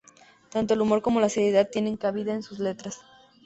Tanto 0.49 0.73
el 0.73 0.81
humor 0.81 1.03
como 1.03 1.19
la 1.21 1.29
seriedad 1.29 1.69
tienen 1.71 1.95
cabida 1.95 2.33
en 2.33 2.41
sus 2.41 2.57
letras. 2.57 3.01